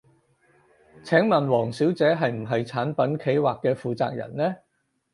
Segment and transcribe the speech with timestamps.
[1.03, 4.55] 請問王小姐係唔係產品企劃嘅負責人呢？